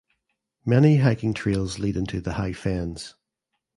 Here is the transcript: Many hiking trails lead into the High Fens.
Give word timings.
Many 0.65 0.97
hiking 0.97 1.31
trails 1.31 1.77
lead 1.77 1.95
into 1.95 2.21
the 2.21 2.33
High 2.33 2.53
Fens. 2.53 3.13